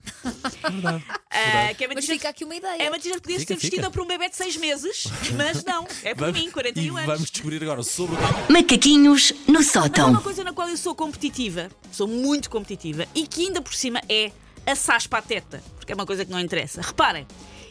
Verdade. 0.61 1.03
Uh, 1.33 1.75
que 1.75 1.83
é 1.83 1.87
uma 1.87 1.95
mas 1.95 2.05
fica 2.05 2.29
aqui 2.29 2.45
uma 2.45 2.55
ideia. 2.55 2.83
É 2.83 2.89
uma 2.89 2.99
t-shirt 2.99 3.15
que 3.15 3.23
podia 3.23 3.39
ser 3.39 3.55
vestida 3.55 3.89
por 3.89 4.01
um 4.03 4.05
bebê 4.05 4.29
de 4.29 4.35
6 4.35 4.55
meses, 4.57 5.05
mas 5.35 5.63
não. 5.63 5.87
É 6.03 6.13
por 6.13 6.27
vamos, 6.27 6.39
mim, 6.39 6.51
41 6.51 6.95
anos. 6.95 7.07
Vamos 7.07 7.31
descobrir 7.31 7.63
agora 7.63 7.81
sobre 7.81 8.15
Macaquinhos 8.49 9.33
no 9.47 9.63
sótão. 9.63 10.05
Mas 10.05 10.13
uma 10.13 10.21
coisa 10.21 10.43
na 10.43 10.53
qual 10.53 10.69
eu 10.69 10.77
sou 10.77 10.93
competitiva, 10.93 11.69
sou 11.91 12.07
muito 12.07 12.51
competitiva, 12.51 13.07
e 13.15 13.25
que 13.25 13.47
ainda 13.47 13.63
por 13.63 13.73
cima 13.73 13.99
é 14.07 14.31
assar 14.63 15.07
pateta, 15.09 15.63
porque 15.75 15.91
é 15.91 15.95
uma 15.95 16.05
coisa 16.05 16.23
que 16.23 16.31
não 16.31 16.39
interessa. 16.39 16.81
Reparem. 16.81 17.25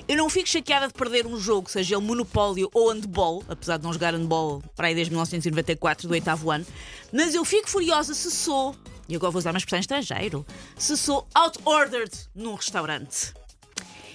Eu 0.09 0.17
não 0.17 0.29
fico 0.29 0.49
chateada 0.49 0.89
de 0.89 0.95
perder 0.95 1.27
um 1.27 1.39
jogo, 1.39 1.71
seja 1.71 1.97
ele 1.97 2.05
Monopólio 2.05 2.69
ou 2.75 2.91
Handball, 2.91 3.45
apesar 3.49 3.77
de 3.77 3.85
não 3.85 3.93
jogar 3.93 4.13
Handball 4.15 4.63
para 4.75 4.89
aí 4.89 4.95
desde 4.95 5.13
1994, 5.13 6.09
do 6.09 6.13
oitavo 6.13 6.51
ano, 6.51 6.67
mas 7.13 7.35
eu 7.35 7.45
fico 7.45 7.71
furiosa 7.71 8.13
se 8.13 8.31
sou, 8.31 8.75
e 9.09 9.15
agora 9.15 9.31
vou 9.31 9.39
usar 9.39 9.51
uma 9.51 9.59
expressão 9.59 9.79
estrangeiro, 9.79 10.45
se 10.77 10.97
sou 10.97 11.27
out-ordered 11.35 12.13
num 12.35 12.55
restaurante. 12.55 13.33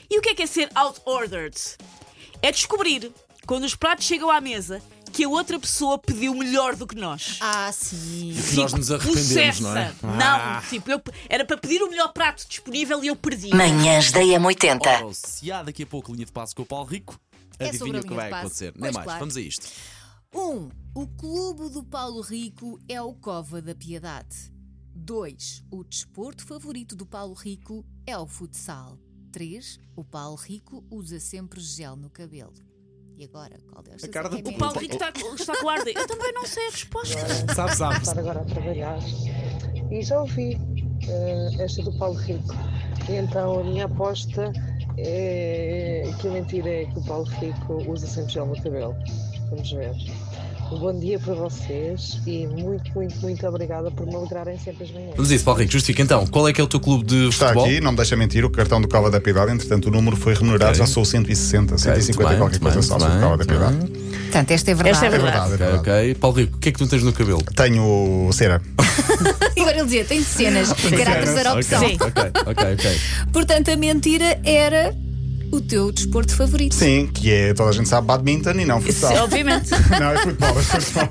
E 0.10 0.20
o 0.20 0.22
que 0.22 0.30
é 0.30 0.36
que 0.36 0.44
é 0.44 0.46
ser 0.46 0.70
out-ordered? 0.76 1.58
É 2.42 2.52
descobrir, 2.52 3.12
quando 3.46 3.64
os 3.64 3.76
pratos 3.76 4.06
chegam 4.06 4.30
à 4.30 4.42
mesa, 4.42 4.82
que 5.12 5.24
a 5.24 5.30
outra 5.30 5.60
pessoa 5.60 5.98
pediu 5.98 6.34
melhor 6.34 6.76
do 6.76 6.86
que 6.86 6.96
nós. 6.96 7.38
Ah, 7.42 7.72
sim. 7.72 8.32
E 8.32 8.42
que 8.42 8.56
nós 8.56 8.74
nos 8.74 8.92
arrependemos, 8.92 9.28
possessa. 9.28 9.62
não 9.64 9.78
é? 9.78 9.94
Ah. 10.04 10.62
Não, 10.62 10.70
tipo, 10.70 10.92
eu, 10.92 11.02
era 11.30 11.46
para 11.46 11.58
pedir 11.58 11.82
o 11.82 11.90
melhor 11.90 12.12
prato 12.14 12.46
disponível 12.48 13.04
e 13.04 13.08
eu 13.08 13.16
perdi. 13.16 13.50
Manhãs 13.50 14.12
da 14.12 14.22
M80. 14.22 14.80
Ora, 14.82 15.14
se 15.14 15.52
há 15.52 15.64
daqui 15.64 15.84
a 15.84 15.88
pouco 15.88 16.14
linha 16.14 16.26
de 16.26 16.32
passo 16.32 16.56
com 16.56 16.64
o 16.64 16.66
Paulo 16.66 16.86
Rico, 16.86 17.20
é 17.60 17.70
adivinha 17.70 18.00
o 18.00 18.04
que 18.04 18.14
vai 18.14 18.32
acontecer. 18.32 18.74
Nem 18.76 18.92
mais, 18.92 19.04
claro. 19.06 19.20
vamos 19.20 19.38
a 19.38 19.42
isto. 19.42 19.68
1. 20.34 20.40
Um, 20.40 20.70
o 20.94 21.08
clube 21.08 21.70
do 21.70 21.84
Paulo 21.84 22.22
Rico 22.22 22.80
é 22.88 23.02
o 23.02 23.14
Cova 23.14 23.62
da 23.62 23.74
Piedade. 23.74 24.54
2. 24.96 25.64
O 25.72 25.84
desporto 25.84 26.46
favorito 26.46 26.96
do 26.96 27.06
Paulo 27.06 27.34
Rico 27.34 27.86
é 28.06 28.18
o 28.18 28.28
futsal. 28.28 28.98
3. 29.32 29.80
O 29.96 30.04
Paulo 30.04 30.36
Rico 30.36 30.84
usa 30.90 31.20
sempre 31.20 31.60
gel 31.62 31.96
no 31.96 32.10
cabelo. 32.10 32.67
E 33.18 33.26
agora, 33.26 33.58
qual 33.72 33.84
deles? 33.84 34.04
A 34.04 34.08
cara 34.10 34.30
do 34.30 34.38
O 34.38 34.58
Paulo 34.60 34.80
Rico 34.80 34.94
está, 34.94 35.10
está 35.10 35.58
com 35.60 35.70
ar 35.70 35.80
Eu 35.88 36.08
também 36.08 36.32
não 36.34 36.46
sei 36.46 36.68
a 36.68 36.70
resposta. 36.70 37.54
Sabe, 37.56 37.76
sabe. 37.76 37.96
Estar 37.96 38.20
agora 38.20 38.42
a 38.42 38.46
trabalhar. 38.46 39.00
E 39.90 40.04
já 40.04 40.22
ouvi 40.22 40.56
uh, 40.56 41.62
esta 41.62 41.82
do 41.82 41.98
Paulo 41.98 42.16
Rico. 42.20 42.54
E 43.10 43.14
então 43.14 43.62
a 43.62 43.64
minha 43.64 43.86
aposta 43.86 44.52
é 45.00 46.04
que 46.22 46.28
a 46.28 46.32
mentira 46.32 46.70
é 46.70 46.86
que 46.86 47.00
o 47.00 47.04
Paulo 47.06 47.26
Rico 47.26 47.92
usa 47.92 48.06
sempre 48.06 48.34
gel 48.34 48.46
no 48.46 48.62
cabelo. 48.62 48.96
Vamos 49.50 49.72
ver. 49.72 49.96
Um 50.70 50.80
bom 50.80 51.00
dia 51.00 51.18
para 51.18 51.34
vocês 51.34 52.20
e 52.28 52.46
muito, 52.46 52.92
muito, 52.94 53.16
muito 53.22 53.48
obrigada 53.48 53.90
por 53.90 54.06
me 54.06 54.14
alegrarem 54.16 54.60
sempre 54.60 54.84
as 54.84 54.92
manhãs. 54.92 55.14
Vamos 55.16 55.32
a 55.32 55.36
isso, 55.36 55.46
Paulo 55.46 55.60
Rico, 55.62 55.72
justifica 55.72 56.02
então. 56.02 56.28
Qual 56.28 56.48
é 56.48 56.52
que 56.52 56.60
é 56.60 56.64
o 56.64 56.68
teu 56.68 56.80
clube 56.80 57.06
de 57.06 57.30
Está 57.30 57.48
futebol? 57.48 57.66
aqui, 57.66 57.80
não 57.80 57.92
me 57.92 57.98
deixa 57.98 58.18
mentir, 58.18 58.44
o 58.44 58.50
cartão 58.50 58.82
do 58.82 58.88
Cova 58.88 59.10
da 59.10 59.22
Piedade, 59.22 59.52
entretanto 59.54 59.88
o 59.88 59.92
número 59.92 60.18
foi 60.18 60.34
remunerado, 60.34 60.72
Ok. 60.72 60.80
já 60.80 60.86
sou 60.86 61.06
160, 61.06 61.78
150 61.78 62.22
muito 62.30 62.34
e 62.36 62.38
qualquer 62.38 62.60
bem, 62.60 62.60
coisa 62.60 62.82
só 62.82 62.98
bem, 62.98 63.08
sou 63.08 63.16
do 63.16 63.22
Cova 63.24 63.38
da 63.38 63.46
bem. 63.46 63.58
Piedade. 63.58 64.08
Portanto, 64.24 64.52
esta 64.52 64.72
é 64.72 64.74
verdade. 64.74 64.94
Esta 64.96 65.06
é 65.06 65.08
É 65.08 65.12
verdade, 65.12 65.38
é 65.38 65.42
Ok, 65.42 65.58
verdade. 65.58 65.80
ok. 65.80 66.16
Paulo 66.16 66.36
Rico, 66.38 66.58
o 66.58 66.60
que 66.60 66.70
é 66.70 66.72
que 66.74 66.78
tu 66.80 66.88
tens 66.88 67.04
no 67.04 67.14
cabelo? 67.14 67.42
Tenho 67.56 68.30
cera. 68.34 68.62
Agora 69.58 69.76
ele 69.78 69.86
dizia, 69.86 70.04
tem 70.06 70.22
cenas, 70.22 70.74
que 70.74 70.94
era 70.96 71.12
a 71.12 71.16
terceira 71.16 71.54
opção. 71.54 71.82
Ok, 71.82 71.98
ok, 72.02 72.24
ok, 72.46 72.74
ok. 72.74 73.00
Portanto, 73.32 73.72
a 73.72 73.78
mentira 73.78 74.38
era 74.44 74.94
o 75.52 75.62
teu 75.62 75.92
desporto 75.92 76.36
favorito. 76.36 76.76
Sim, 76.76 77.10
que 77.14 77.32
é, 77.32 77.54
toda 77.54 77.70
a 77.70 77.74
gente 77.74 77.88
sabe, 77.90 78.08
badminton 78.08 78.52
e 78.52 78.66
não 78.66 78.82
futsal. 78.82 79.12
Sim, 79.12 79.18
obviamente. 79.20 79.70
Não, 80.00 80.12
é 80.12 80.18
futebol, 80.18 80.50
é 80.60 80.62
futebol. 80.64 81.10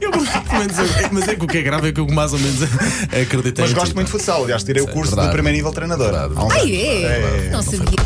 Mas, 0.53 0.79
é- 0.79 1.09
mas 1.13 1.29
é 1.29 1.35
que 1.37 1.45
o 1.45 1.49
que 1.49 1.59
é 1.59 1.63
grave 1.63 1.89
é 1.89 1.93
que 1.93 2.01
eu 2.01 2.07
mais 2.09 2.33
ou 2.33 2.39
menos 2.39 2.63
acreditei 2.63 3.65
Mas 3.65 3.73
gosto 3.73 3.95
muito 3.95 4.07
de 4.07 4.13
futsal, 4.13 4.45
aliás, 4.45 4.63
tirei 4.63 4.83
o 4.83 4.87
Sim, 4.87 4.93
curso 4.93 5.11
verdade. 5.13 5.29
de 5.29 5.33
primeiro 5.35 5.57
nível 5.57 5.73
treinador. 5.73 6.11
Verdade. 6.13 6.35
Uns 6.35 6.53
Ah, 6.53 6.59
anos. 6.59 6.71
é? 6.71 7.49
Não 7.51 7.63
sabia. 7.63 8.06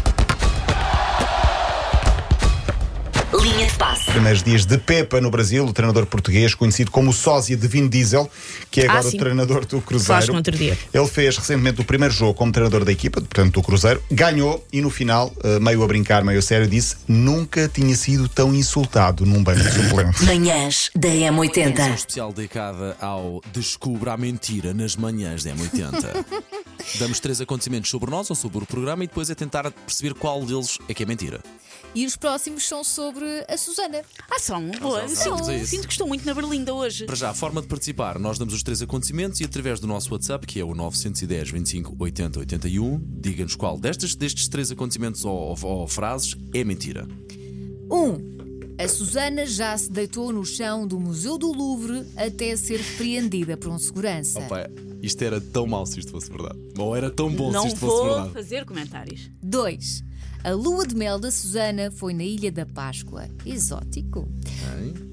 Passe. 3.81 4.11
Primeiros 4.11 4.43
dias 4.43 4.67
de 4.67 4.77
Pepa 4.77 5.23
no 5.23 5.31
Brasil, 5.31 5.65
o 5.65 5.73
treinador 5.73 6.05
português, 6.05 6.55
conhecido 6.55 6.91
como 6.91 7.09
o 7.11 7.13
sósia 7.15 7.57
de 7.57 7.67
Vin 7.67 7.89
Diesel, 7.89 8.31
que 8.71 8.83
é 8.83 8.87
Ah, 8.87 8.91
agora 8.93 9.09
o 9.09 9.11
sim. 9.11 9.17
treinador 9.17 9.65
do 9.65 9.81
Cruzeiro. 9.81 10.35
outro 10.35 10.55
dia. 10.55 10.77
Ele 10.93 11.07
fez 11.09 11.39
recentemente 11.39 11.81
o 11.81 11.85
primeiro 11.85 12.13
jogo 12.13 12.35
como 12.35 12.53
treinador 12.53 12.85
da 12.85 12.93
equipa, 12.93 13.23
portanto 13.23 13.55
do 13.55 13.63
Cruzeiro, 13.63 14.03
ganhou 14.11 14.63
e 14.71 14.83
no 14.83 14.91
final, 14.91 15.33
eh, 15.43 15.59
meio 15.59 15.83
a 15.83 15.87
brincar, 15.87 16.23
meio 16.23 16.39
a 16.39 16.43
sério, 16.43 16.67
disse: 16.69 16.97
Nunca 17.09 17.69
tinha 17.73 17.97
sido 17.97 18.29
tão 18.29 18.55
insultado 18.55 19.25
num 19.25 19.43
banco 19.43 19.61
de 19.63 19.71
suplentes. 19.73 20.21
Manhãs 20.27 20.91
da 20.95 21.09
Edição 21.09 21.35
M80. 21.37 21.95
especial 21.95 22.33
dedicada 22.35 22.97
ao 23.01 23.41
Descubra 23.51 24.13
a 24.13 24.17
Mentira 24.19 24.75
nas 24.75 24.95
manhãs 24.95 25.43
da 25.43 25.53
M80. 25.53 26.25
Damos 26.99 27.21
três 27.21 27.41
acontecimentos 27.41 27.91
sobre 27.91 28.11
nós 28.11 28.29
ou 28.31 28.37
sobre 28.37 28.59
o 28.59 28.67
programa 28.67 29.05
e 29.05 29.07
depois 29.07 29.31
é 29.31 29.35
tentar 29.35 29.71
perceber 29.71 30.15
qual 30.15 30.45
deles 30.45 30.79
é 30.89 30.95
que 30.95 31.03
é 31.03 31.07
mentira. 31.07 31.41
E 31.95 32.07
os 32.07 32.15
próximos 32.17 32.67
são 32.69 32.85
sobre 32.85 33.27
a 33.49 33.57
Susana. 33.57 34.03
Ah, 34.31 34.39
são 34.39 34.71
boa. 34.81 35.09
são, 35.09 35.37
Sinto, 35.67 35.87
que 35.89 35.93
estou 35.93 36.07
muito 36.07 36.25
na 36.25 36.33
berlinda 36.35 36.73
hoje. 36.73 37.05
Para 37.05 37.17
já, 37.17 37.31
a 37.31 37.35
forma 37.35 37.61
de 37.61 37.67
participar, 37.67 38.19
nós 38.19 38.39
damos 38.39 38.55
os 38.55 38.63
três 38.63 38.81
acontecimentos 38.81 39.41
e 39.41 39.45
através 39.45 39.81
do 39.81 39.87
nosso 39.89 40.13
WhatsApp, 40.13 40.47
que 40.47 40.61
é 40.61 40.65
o 40.65 40.75
910 40.75 41.51
25 41.51 41.97
80 41.99 42.39
81, 42.41 43.01
diga-nos 43.21 43.57
qual 43.57 43.77
destes, 43.79 44.15
destes 44.15 44.47
três 44.49 44.71
acontecimentos 44.71 45.25
ou, 45.25 45.35
ou- 45.35 45.59
ou 45.81 45.89
frases 45.89 46.37
é 46.55 46.63
mentira. 46.63 47.09
1. 47.91 47.97
Um, 47.97 48.41
a 48.79 48.87
Susana 48.89 49.45
já 49.45 49.77
se 49.77 49.91
deitou 49.91 50.33
no 50.33 50.45
chão 50.45 50.87
do 50.87 50.99
Museu 50.99 51.37
do 51.37 51.53
Louvre 51.53 52.07
até 52.17 52.55
ser 52.57 52.79
repreendida 52.81 53.57
por 53.57 53.69
um 53.71 53.79
segurança. 53.79 54.39
Opa, 54.39 54.71
isto 55.03 55.23
era 55.23 55.41
tão 55.41 55.67
mau 55.67 55.85
se 55.87 55.99
isto 56.01 56.11
fosse 56.13 56.29
verdade. 56.31 56.59
Ou 56.79 56.95
era 56.97 57.11
tão 57.11 57.31
bom 57.33 57.51
Não 57.51 57.63
se 57.63 57.69
isto 57.69 57.79
fosse 57.81 57.97
vou 57.97 58.05
verdade. 58.15 58.33
fazer 58.33 58.65
comentários. 58.65 59.31
2. 59.43 60.05
A 60.43 60.51
lua 60.53 60.87
de 60.87 60.95
mel 60.97 61.19
da 61.19 61.31
Susana 61.31 61.91
foi 61.91 62.15
na 62.15 62.25
Ilha 62.25 62.51
da 62.51 62.65
Páscoa. 62.65 63.29
Exótico. 63.45 64.29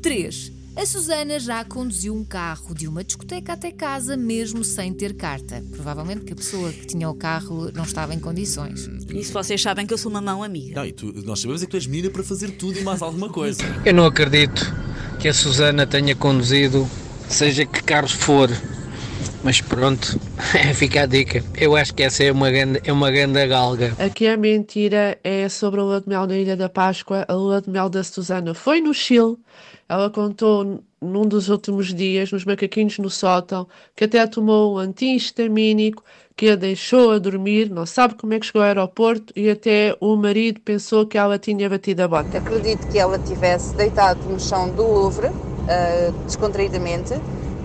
3. 0.01 0.51
A 0.75 0.85
Susana 0.85 1.39
já 1.39 1.65
conduziu 1.65 2.15
um 2.15 2.23
carro 2.23 2.73
de 2.75 2.87
uma 2.87 3.03
discoteca 3.03 3.53
até 3.53 3.71
casa, 3.71 4.15
mesmo 4.15 4.63
sem 4.63 4.93
ter 4.93 5.15
carta. 5.15 5.63
Provavelmente 5.71 6.21
que 6.23 6.33
a 6.33 6.35
pessoa 6.35 6.71
que 6.71 6.85
tinha 6.85 7.09
o 7.09 7.15
carro 7.15 7.71
não 7.73 7.83
estava 7.83 8.13
em 8.13 8.19
condições. 8.19 8.87
E 9.11 9.23
se 9.23 9.33
vocês 9.33 9.59
sabem 9.59 9.87
que 9.87 9.93
eu 9.93 9.97
sou 9.97 10.11
uma 10.11 10.21
mão 10.21 10.43
amiga. 10.43 10.75
Não, 10.75 10.85
e 10.85 10.91
tu- 10.93 11.11
nós 11.25 11.39
sabemos 11.39 11.63
é 11.63 11.65
que 11.65 11.71
tu 11.71 11.77
és 11.77 11.87
menina 11.87 12.11
para 12.11 12.23
fazer 12.23 12.51
tudo 12.51 12.77
e 12.77 12.83
mais 12.83 13.01
alguma 13.01 13.27
coisa. 13.27 13.63
Eu 13.83 13.93
não 13.93 14.05
acredito 14.05 14.61
que 15.19 15.27
a 15.27 15.33
Susana 15.33 15.87
tenha 15.87 16.15
conduzido, 16.15 16.87
seja 17.27 17.65
que 17.65 17.81
carros 17.81 18.11
for. 18.11 18.47
Mas 19.43 19.61
pronto, 19.61 20.19
fica 20.75 21.03
a 21.03 21.05
dica. 21.05 21.43
Eu 21.55 21.75
acho 21.75 21.93
que 21.93 22.03
essa 22.03 22.23
é 22.23 22.31
uma 22.31 22.49
grande, 22.49 22.81
é 22.83 22.91
uma 22.91 23.11
grande 23.11 23.45
galga. 23.47 23.93
Aqui 23.99 24.27
a 24.27 24.35
mentira 24.35 25.17
é 25.23 25.47
sobre 25.47 25.79
a 25.79 25.83
lua 25.83 26.01
de 26.01 26.09
mel 26.09 26.27
na 26.27 26.35
Ilha 26.35 26.57
da 26.57 26.69
Páscoa. 26.69 27.25
A 27.27 27.33
lua 27.33 27.61
de 27.61 27.69
mel 27.69 27.89
da 27.89 28.03
Susana 28.03 28.53
foi 28.53 28.81
no 28.81 28.93
Chile. 28.93 29.37
Ela 29.87 30.09
contou 30.09 30.83
num 31.01 31.25
dos 31.25 31.49
últimos 31.49 31.93
dias, 31.93 32.31
nos 32.31 32.43
macaquinhos 32.43 32.97
no 32.97 33.09
sótão, 33.09 33.67
que 33.95 34.03
até 34.03 34.25
tomou 34.27 34.75
um 34.75 34.77
antihistamínico 34.77 36.03
que 36.35 36.49
a 36.49 36.55
deixou 36.55 37.11
a 37.11 37.17
dormir, 37.17 37.69
não 37.69 37.85
sabe 37.85 38.13
como 38.13 38.33
é 38.33 38.39
que 38.39 38.45
chegou 38.45 38.61
ao 38.61 38.67
aeroporto 38.67 39.33
e 39.35 39.49
até 39.49 39.95
o 39.99 40.15
marido 40.15 40.61
pensou 40.61 41.05
que 41.05 41.17
ela 41.17 41.39
tinha 41.39 41.67
batido 41.67 42.03
a 42.03 42.07
bota. 42.07 42.37
Acredito 42.37 42.87
que 42.87 42.99
ela 42.99 43.17
tivesse 43.17 43.75
deitado 43.75 44.19
no 44.29 44.39
chão 44.39 44.69
do 44.69 44.83
Louvre, 44.83 45.27
ah, 45.67 46.11
descontraídamente, 46.27 47.15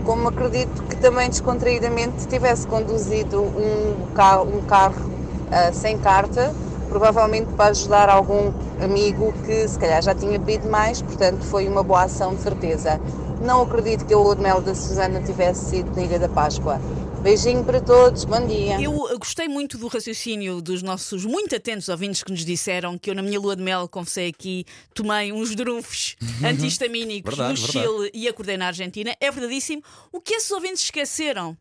como 0.05 0.29
acredito 0.29 0.83
que 0.85 0.97
também 0.97 1.29
descontraídamente 1.29 2.27
tivesse 2.27 2.67
conduzido 2.67 3.41
um 3.43 4.13
carro, 4.15 4.57
um 4.57 4.61
carro 4.63 5.11
ah, 5.51 5.73
sem 5.73 5.97
carta, 5.99 6.53
provavelmente 6.89 7.53
para 7.55 7.71
ajudar 7.71 8.09
algum 8.09 8.53
amigo 8.83 9.33
que 9.45 9.67
se 9.69 9.79
calhar 9.79 10.03
já 10.03 10.15
tinha 10.15 10.39
bebido 10.39 10.69
mais, 10.69 11.01
portanto 11.01 11.43
foi 11.45 11.69
uma 11.69 11.83
boa 11.83 12.03
ação 12.03 12.35
de 12.35 12.43
certeza. 12.43 13.01
Não 13.41 13.63
acredito 13.63 14.05
que 14.05 14.15
a 14.15 14.19
lua 14.19 14.37
mel 14.37 14.61
da 14.61 14.75
Susana 14.75 15.21
tivesse 15.21 15.71
sido 15.71 15.95
na 15.97 16.03
Ilha 16.03 16.19
da 16.19 16.29
Páscoa. 16.29 16.79
Beijinho 17.23 17.63
para 17.63 17.81
todos, 17.81 18.25
bom 18.25 18.45
dia. 18.49 18.81
Eu 18.81 18.93
gostei 19.17 19.47
muito 19.47 19.79
do 19.79 19.87
raciocínio 19.87 20.61
dos 20.61 20.83
nossos 20.83 21.25
muito 21.25 21.55
atentos 21.55 21.89
ouvintes 21.89 22.21
que 22.25 22.33
nos 22.33 22.45
disseram 22.45 22.99
que 22.99 23.09
eu, 23.11 23.15
na 23.15 23.23
minha 23.23 23.39
lua 23.39 23.55
de 23.55 23.63
mel, 23.63 23.89
confessei 23.89 24.29
aqui, 24.29 24.65
tomei 24.93 25.33
uns 25.33 25.55
drunfos 25.55 26.17
antihistamínicos 26.45 27.37
Verdade, 27.37 27.61
no 27.61 27.67
verdade. 27.67 27.87
Chile 27.87 28.11
e 28.13 28.27
acordei 28.27 28.57
na 28.57 28.67
Argentina. 28.67 29.15
É 29.21 29.31
verdadíssimo. 29.31 29.85
O 30.11 30.21
que 30.21 30.35
esses 30.35 30.51
ouvintes 30.51 30.83
esqueceram 30.83 31.57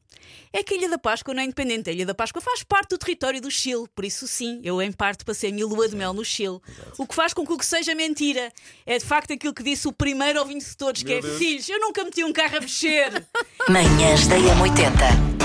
é 0.52 0.64
que 0.64 0.74
a 0.74 0.78
Ilha 0.78 0.90
da 0.90 0.98
Páscoa 0.98 1.32
não 1.32 1.44
é 1.44 1.46
independente. 1.46 1.92
A 1.92 1.94
Ilha 1.94 2.08
da 2.08 2.16
Páscoa 2.16 2.42
faz 2.42 2.64
parte 2.64 2.90
do 2.90 2.98
território 2.98 3.40
do 3.40 3.52
Chile. 3.52 3.86
Por 3.96 4.04
isso, 4.04 4.28
sim, 4.28 4.62
eu 4.64 4.82
em 4.82 4.92
parte 4.92 5.24
passei 5.24 5.52
a 5.52 5.54
minha 5.54 5.68
lua 5.68 5.88
de 5.88 5.96
mel 5.96 6.12
no 6.12 6.26
Chile. 6.26 6.60
O 6.98 7.06
que 7.06 7.14
faz 7.14 7.36
com 7.36 7.46
que 7.46 7.54
o 7.54 7.58
que 7.58 7.66
seja 7.68 7.94
mentira 7.94 8.52
é 8.84 8.98
de 8.98 9.06
facto 9.06 9.32
aquilo 9.32 9.54
que 9.54 9.62
disse 9.62 9.88
o 9.88 9.94
primeiro 9.94 10.40
ouvinte 10.40 10.66
de 10.66 10.76
todos, 10.76 11.04
que 11.04 11.10
Meu 11.10 11.20
é 11.20 11.22
Deus. 11.22 11.38
filhos, 11.38 11.70
eu 11.70 11.80
nunca 11.80 12.04
meti 12.04 12.24
um 12.24 12.34
carro 12.34 12.58
a 12.58 12.62
mexer. 12.62 13.28
Manhãs 13.70 14.26
da 14.28 14.38
M80. 14.38 15.41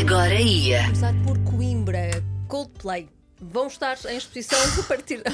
Agora 0.00 0.34
ia. 0.40 0.82
Começar 0.84 1.14
por 1.24 1.38
Coimbra, 1.44 2.10
Coldplay. 2.48 3.08
Vão 3.40 3.66
estar 3.66 3.98
em 4.08 4.16
exposição 4.16 4.58
a 4.80 4.82
partir. 4.84 5.22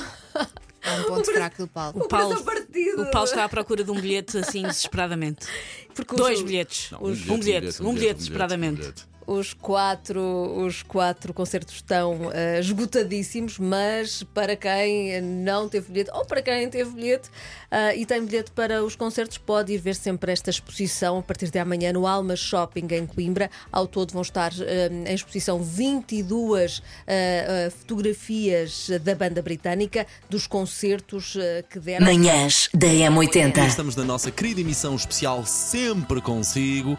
É 0.83 0.93
um 0.95 1.03
ponto 1.05 1.31
fraco 1.31 1.59
do 1.59 1.69
Paulo. 1.69 2.01
O 2.03 2.09
Paulo, 2.09 2.35
o 2.41 3.11
Paulo 3.11 3.29
está 3.29 3.45
à 3.45 3.49
procura 3.51 3.85
de 3.85 3.91
um 3.91 4.01
bilhete 4.01 4.39
assim 4.39 4.63
desesperadamente. 4.63 5.47
Porque 5.95 6.17
Dois 6.17 6.39
os- 6.39 6.45
bilhetes. 6.47 6.91
Não, 6.91 7.01
um, 7.05 7.13
bilhete, 7.13 7.31
um 7.31 7.39
bilhete, 7.39 7.83
um 7.83 7.95
bilhete, 7.95 8.15
desesperadamente. 8.15 8.95
Os 9.31 9.55
quatro, 9.55 10.21
os 10.57 10.83
quatro 10.83 11.33
concertos 11.33 11.77
estão 11.77 12.33
eh, 12.33 12.59
esgotadíssimos, 12.59 13.61
mas 13.61 14.25
para 14.35 14.57
quem 14.57 15.21
não 15.21 15.69
teve 15.69 15.87
bilhete, 15.93 16.11
ou 16.13 16.25
para 16.25 16.43
quem 16.43 16.69
teve 16.69 16.91
bilhete 16.91 17.31
ah, 17.71 17.95
e 17.95 18.05
tem 18.05 18.25
bilhete 18.25 18.51
para 18.51 18.83
os 18.83 18.97
concertos, 18.97 19.39
pode 19.39 19.73
ir 19.73 19.79
ver 19.79 19.95
sempre 19.95 20.33
esta 20.33 20.51
exposição 20.51 21.19
a 21.19 21.23
partir 21.23 21.49
de 21.49 21.61
amanhã 21.61 21.93
no 21.93 22.09
Alma 22.09 22.35
Shopping 22.35 22.89
em 22.91 23.07
Coimbra. 23.07 23.49
Ao 23.71 23.87
todo 23.87 24.13
vão 24.13 24.23
estar 24.23 24.51
eh, 24.61 24.91
em 25.07 25.15
exposição 25.15 25.63
22 25.63 26.83
ah, 27.07 27.13
ah, 27.13 27.71
fotografias 27.71 28.91
da 29.01 29.15
banda 29.15 29.41
britânica 29.41 30.09
dos 30.29 30.49
concertos 30.49 31.37
que 31.69 31.79
deram. 31.79 32.05
Manhãs 32.05 32.69
da 32.75 32.89
E 32.89 33.03
M80. 33.03 33.65
estamos 33.69 33.95
na 33.95 34.03
nossa 34.03 34.33
querida 34.33 34.61
emissão 34.61 34.97
especial 34.97 35.47
Sempre 35.47 36.21
Consigo. 36.21 36.99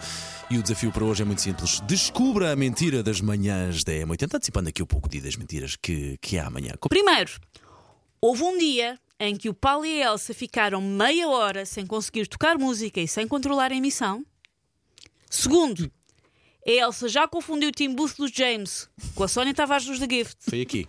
E 0.51 0.57
o 0.57 0.61
desafio 0.61 0.91
para 0.91 1.05
hoje 1.05 1.21
é 1.21 1.25
muito 1.25 1.39
simples. 1.39 1.79
Descubra 1.79 2.51
a 2.51 2.55
mentira 2.57 3.01
das 3.01 3.21
manhãs 3.21 3.85
da 3.85 3.93
M80, 3.93 4.35
antecipando 4.35 4.67
aqui 4.67 4.83
um 4.83 4.85
pouco 4.85 5.07
o 5.07 5.09
dia 5.09 5.21
das 5.21 5.37
mentiras 5.37 5.77
que, 5.77 6.17
que 6.17 6.37
há 6.37 6.47
amanhã. 6.47 6.73
Primeiro, 6.89 7.39
houve 8.19 8.43
um 8.43 8.57
dia 8.57 8.99
em 9.17 9.37
que 9.37 9.47
o 9.47 9.53
Paulo 9.53 9.85
e 9.85 10.03
a 10.03 10.07
Elsa 10.07 10.33
ficaram 10.33 10.81
meia 10.81 11.29
hora 11.29 11.65
sem 11.65 11.87
conseguir 11.87 12.27
tocar 12.27 12.57
música 12.57 12.99
e 12.99 13.07
sem 13.07 13.25
controlar 13.29 13.71
a 13.71 13.75
emissão. 13.75 14.25
Segundo, 15.29 15.89
a 16.67 16.69
Elsa 16.69 17.07
já 17.07 17.25
confundiu 17.29 17.69
o 17.69 17.71
Tim 17.71 17.95
Booth 17.95 18.17
dos 18.17 18.31
James 18.31 18.89
com 19.15 19.23
a 19.23 19.29
Sónia 19.29 19.53
Tavares 19.53 19.85
dos 19.85 19.99
The 19.99 20.07
Gift. 20.09 20.35
Foi 20.49 20.59
aqui. 20.63 20.85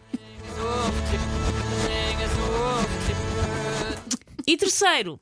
E 4.45 4.57
terceiro, 4.57 5.21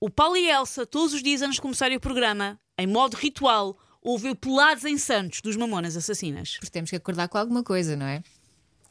o 0.00 0.08
Paulo 0.08 0.36
e 0.36 0.48
a 0.48 0.60
Elsa, 0.60 0.86
todos 0.86 1.12
os 1.14 1.20
dias 1.20 1.42
antes 1.42 1.56
de 1.56 1.60
começarem 1.60 1.96
o 1.96 2.00
programa, 2.00 2.60
em 2.82 2.86
modo 2.86 3.14
ritual, 3.16 3.76
ouviu 4.02 4.34
Pelados 4.34 4.84
em 4.84 4.98
Santos 4.98 5.40
dos 5.40 5.56
Mamonas 5.56 5.96
Assassinas. 5.96 6.56
Porque 6.56 6.70
temos 6.70 6.90
que 6.90 6.96
acordar 6.96 7.28
com 7.28 7.38
alguma 7.38 7.62
coisa, 7.62 7.96
não 7.96 8.06
é? 8.06 8.22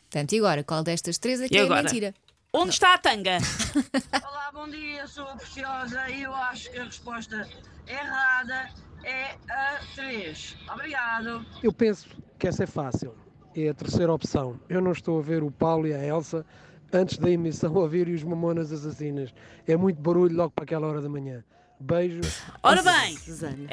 Portanto, 0.10 0.32
e 0.34 0.38
agora? 0.40 0.64
Qual 0.64 0.84
destas 0.84 1.18
três 1.18 1.42
é 1.42 1.48
que 1.48 1.56
E 1.56 1.58
é 1.58 1.62
agora? 1.64 1.84
mentira? 1.84 2.14
Onde 2.54 2.72
está 2.72 2.94
a 2.94 2.98
tanga? 2.98 3.38
Olá, 4.28 4.52
bom 4.54 4.68
dia, 4.70 5.08
sou 5.08 5.26
a 5.26 5.36
Preciosa 5.36 6.10
e 6.10 6.24
eu 6.24 6.34
acho 6.34 6.72
que 6.72 6.80
a 6.80 6.84
resposta 6.86 7.48
errada 7.88 8.70
é 9.04 9.36
a 9.50 9.80
3. 9.96 10.58
Obrigado. 10.74 11.46
Eu 11.64 11.74
penso 11.74 12.08
que 12.38 12.48
essa 12.48 12.64
é 12.64 12.68
fácil. 12.68 13.16
É 13.56 13.70
a 13.70 13.74
terceira 13.74 14.14
opção. 14.14 14.60
Eu 14.70 14.82
não 14.82 14.92
estou 14.92 15.20
a 15.20 15.22
ver 15.22 15.44
o 15.44 15.52
Paulo 15.52 15.88
e 15.88 15.94
a 15.94 16.06
Elsa 16.06 16.46
antes 16.94 17.18
da 17.18 17.30
emissão 17.30 17.74
ouvir 17.74 18.08
os 18.08 18.24
Mamonas 18.24 18.72
Assassinas. 18.72 19.34
É 19.68 19.76
muito 19.76 20.02
barulho 20.02 20.36
logo 20.36 20.52
para 20.52 20.64
aquela 20.64 20.88
hora 20.88 21.02
da 21.02 21.10
manhã. 21.10 21.44
Beijo. 21.82 22.22
Ora 22.64 22.82
bem, 22.84 23.18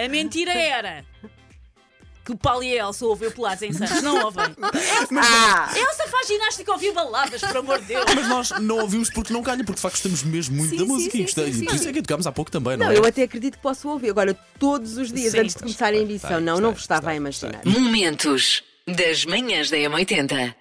a 0.05 0.09
mentira 0.09 0.53
era 0.53 1.05
que 2.25 2.33
o 2.33 2.37
Paulo 2.37 2.63
e 2.63 2.79
a 2.79 2.85
Elsa 2.87 3.07
ouvem 3.07 3.31
pelados 3.31 3.63
em 3.63 3.73
Santos. 3.73 4.03
Não 4.03 4.25
ouvem. 4.25 4.45
Ah. 5.21 5.73
Elsa 5.75 6.07
faz 6.09 6.27
ginástica 6.27 6.71
a 6.71 6.75
ouvir 6.75 6.93
baladas, 6.93 7.41
por 7.41 7.57
amor 7.57 7.81
de 7.81 7.87
Deus. 7.87 8.05
Mas 8.15 8.29
nós 8.29 8.51
não 8.61 8.79
ouvimos 8.81 9.09
porque 9.11 9.33
não 9.33 9.43
calha, 9.43 9.65
porque 9.65 9.77
de 9.77 9.81
facto 9.81 9.95
gostamos 9.95 10.23
mesmo 10.23 10.57
muito 10.57 10.71
Sim, 10.71 10.77
da 10.77 10.85
música 10.85 11.13
sim, 11.13 11.19
e 11.19 11.23
gostei. 11.23 11.47
sim, 11.53 11.59
sim. 11.61 11.65
Por 11.65 11.75
isso 11.75 11.89
é 11.89 11.93
que 11.93 12.03
tocámos 12.03 12.27
há 12.27 12.33
pouco 12.33 12.51
também, 12.51 12.77
não, 12.77 12.87
Não, 12.87 12.93
é? 12.93 12.99
eu 12.99 13.05
até 13.07 13.23
acredito 13.23 13.57
que 13.57 13.63
posso 13.63 13.89
ouvir. 13.89 14.11
Agora, 14.11 14.35
todos 14.59 14.99
os 14.99 15.11
dias 15.11 15.33
Sim, 15.33 15.41
antes 15.41 15.55
de 15.55 15.61
começar 15.63 15.87
a 15.87 15.97
emissão. 15.97 16.41
Não, 16.41 16.61
não 16.61 16.73
estava 16.73 17.11
a 17.11 17.15
imaginar. 17.15 17.61
Momentos 17.65 18.63
das 18.87 19.25
manhãs 19.25 19.71
da 19.71 19.77
M80. 19.79 20.55